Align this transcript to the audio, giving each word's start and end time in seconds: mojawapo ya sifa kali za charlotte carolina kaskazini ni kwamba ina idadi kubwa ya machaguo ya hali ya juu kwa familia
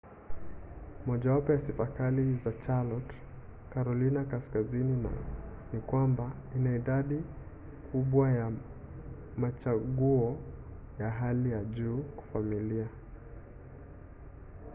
mojawapo 1.05 1.51
ya 1.53 1.59
sifa 1.59 1.85
kali 1.87 2.35
za 2.37 2.53
charlotte 2.53 3.15
carolina 3.73 4.23
kaskazini 4.25 5.09
ni 5.73 5.79
kwamba 5.81 6.31
ina 6.55 6.75
idadi 6.75 7.23
kubwa 7.91 8.31
ya 8.31 8.51
machaguo 9.37 10.37
ya 10.99 11.11
hali 11.11 11.51
ya 11.51 11.63
juu 11.63 11.97
kwa 11.99 12.23
familia 12.23 12.87